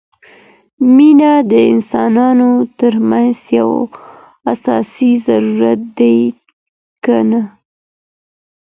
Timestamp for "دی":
5.97-6.17